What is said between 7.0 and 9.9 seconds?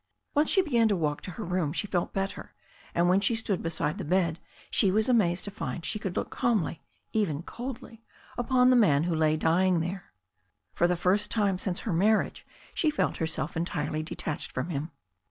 even coldly, upon the man who lay dying